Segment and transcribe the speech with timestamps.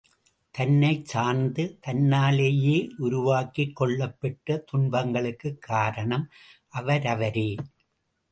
[0.55, 6.25] தன்னைச் சார்ந்து தன்னாலேயே உருவாக்கிக் கொள்ளப் பெற்ற துன்பங்களுக்கு காரணம்
[6.73, 7.47] அவரவரே.